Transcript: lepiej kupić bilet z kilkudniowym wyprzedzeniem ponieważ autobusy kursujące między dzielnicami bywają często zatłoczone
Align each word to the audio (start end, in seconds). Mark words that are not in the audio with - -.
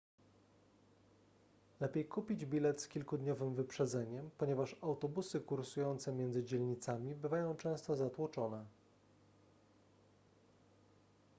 lepiej 1.79 2.05
kupić 2.05 2.45
bilet 2.45 2.81
z 2.81 2.87
kilkudniowym 2.87 3.55
wyprzedzeniem 3.55 4.29
ponieważ 4.37 4.75
autobusy 4.81 5.39
kursujące 5.41 6.13
między 6.13 6.43
dzielnicami 6.43 7.15
bywają 7.15 7.55
często 7.55 7.95
zatłoczone 7.95 8.65